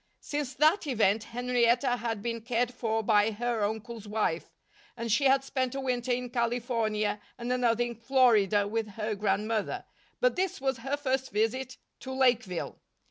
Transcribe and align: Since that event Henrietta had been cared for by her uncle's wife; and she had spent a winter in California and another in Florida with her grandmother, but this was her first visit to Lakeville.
Since 0.21 0.55
that 0.55 0.87
event 0.87 1.25
Henrietta 1.25 1.97
had 1.97 2.23
been 2.23 2.41
cared 2.41 2.73
for 2.73 3.03
by 3.03 3.29
her 3.29 3.63
uncle's 3.63 4.07
wife; 4.07 4.49
and 4.97 5.11
she 5.11 5.25
had 5.25 5.43
spent 5.43 5.75
a 5.75 5.79
winter 5.79 6.11
in 6.11 6.31
California 6.31 7.21
and 7.37 7.53
another 7.53 7.83
in 7.83 7.93
Florida 7.93 8.67
with 8.67 8.87
her 8.97 9.13
grandmother, 9.13 9.85
but 10.19 10.35
this 10.35 10.59
was 10.59 10.77
her 10.77 10.97
first 10.97 11.29
visit 11.29 11.77
to 11.99 12.13
Lakeville. 12.13 12.81